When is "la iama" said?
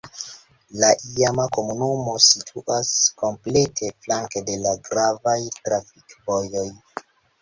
0.83-1.43